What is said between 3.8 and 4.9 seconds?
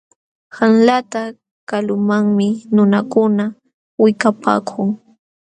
wikapapaakun.